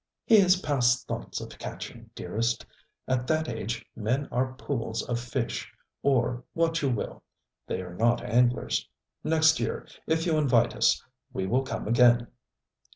[0.25, 2.65] 'He is past thoughts of catching, dearest.
[3.07, 7.21] At that age men are pools of fish, or what you will:
[7.67, 8.89] they are not anglers.
[9.23, 12.25] Next year, if you invite us, we will come again.'